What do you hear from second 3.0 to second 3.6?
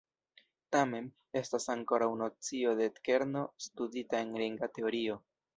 kerno